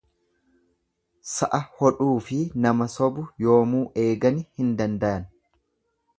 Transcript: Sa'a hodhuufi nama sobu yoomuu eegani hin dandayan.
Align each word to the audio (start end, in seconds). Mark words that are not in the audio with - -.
Sa'a 1.31 1.59
hodhuufi 1.81 2.39
nama 2.65 2.89
sobu 2.95 3.27
yoomuu 3.47 3.83
eegani 4.07 4.47
hin 4.61 4.75
dandayan. 4.83 5.31